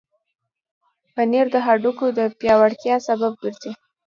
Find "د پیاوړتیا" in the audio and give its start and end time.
2.17-2.95